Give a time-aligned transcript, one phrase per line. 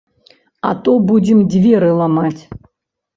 [0.69, 2.41] А то будзем дзверы ламаць!